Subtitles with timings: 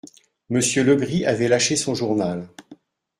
[0.49, 2.49] Monsieur Legris avait lâché son journal.